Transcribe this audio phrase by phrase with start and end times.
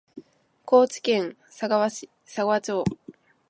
[0.65, 1.79] 高知県佐川
[2.59, 2.83] 町